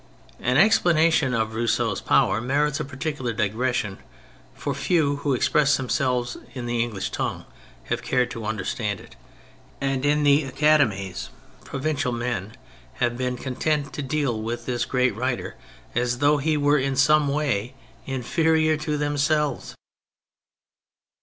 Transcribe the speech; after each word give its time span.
An 0.39 0.57
explanation 0.57 1.35
of 1.35 1.53
Rousseau's 1.53 2.01
power 2.01 2.41
merits 2.41 2.79
a 2.79 2.83
particular 2.83 3.33
digression, 3.33 3.99
for 4.55 4.73
few 4.73 5.17
who 5.17 5.35
express 5.35 5.77
themselves 5.77 6.37
in 6.55 6.65
the 6.65 6.81
English 6.81 7.11
tongue 7.11 7.45
have 7.83 8.01
cared 8.01 8.31
to 8.31 8.43
understand 8.43 8.99
it, 8.99 9.15
and 9.79 10.03
in 10.03 10.23
the 10.23 10.43
academies 10.43 11.29
pro 11.65 11.79
vincial 11.79 12.11
men 12.11 12.53
have 12.93 13.15
been 13.15 13.37
content 13.37 13.93
to 13.93 14.01
deal 14.01 14.41
with 14.41 14.65
this 14.65 14.85
great 14.85 15.15
writer 15.15 15.53
as 15.93 16.17
though 16.17 16.37
he 16.37 16.57
were 16.57 16.79
in 16.79 16.95
some 16.95 17.27
way 17.27 17.75
inferior 18.07 18.77
to 18.77 18.97
themselves. 18.97 19.75